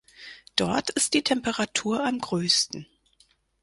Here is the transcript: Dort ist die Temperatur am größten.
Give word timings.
Dort 0.55 0.89
ist 0.89 1.13
die 1.13 1.21
Temperatur 1.23 2.03
am 2.03 2.17
größten. 2.17 2.87